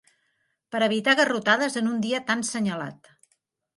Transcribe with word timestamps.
Per 0.75 0.81
evitar 0.85 1.15
garrotades 1.19 1.77
en 1.83 1.91
un 1.93 2.01
dia 2.09 2.23
tan 2.31 2.45
senyalat 2.53 3.13